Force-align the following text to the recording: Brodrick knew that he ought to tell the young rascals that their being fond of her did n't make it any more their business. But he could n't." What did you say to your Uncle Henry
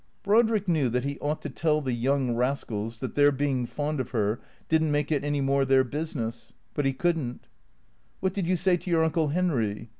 Brodrick 0.23 0.67
knew 0.67 0.89
that 0.89 1.03
he 1.03 1.19
ought 1.19 1.43
to 1.43 1.49
tell 1.51 1.79
the 1.79 1.93
young 1.93 2.33
rascals 2.33 3.01
that 3.01 3.13
their 3.13 3.31
being 3.31 3.67
fond 3.67 3.99
of 3.99 4.09
her 4.09 4.39
did 4.67 4.81
n't 4.81 4.89
make 4.89 5.11
it 5.11 5.23
any 5.23 5.41
more 5.41 5.63
their 5.63 5.83
business. 5.83 6.53
But 6.73 6.85
he 6.85 6.93
could 6.93 7.19
n't." 7.19 7.47
What 8.19 8.33
did 8.33 8.47
you 8.47 8.55
say 8.55 8.77
to 8.77 8.89
your 8.89 9.03
Uncle 9.03 9.27
Henry 9.27 9.89